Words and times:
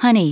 Honey 0.00 0.28